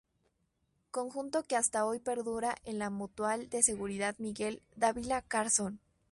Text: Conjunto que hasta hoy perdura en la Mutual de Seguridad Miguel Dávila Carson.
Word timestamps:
Conjunto 0.89 1.43
que 1.43 1.55
hasta 1.55 1.85
hoy 1.85 1.99
perdura 1.99 2.55
en 2.63 2.79
la 2.79 2.89
Mutual 2.89 3.49
de 3.51 3.61
Seguridad 3.61 4.15
Miguel 4.17 4.63
Dávila 4.75 5.21
Carson. 5.21 5.79